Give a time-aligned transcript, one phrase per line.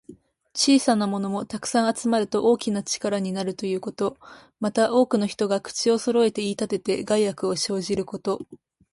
[0.55, 4.17] 小さなものも、たくさん集まると大きな力になるということ。
[4.59, 8.43] また、多くの人が口をそろえて言いたてて、害悪を生じること。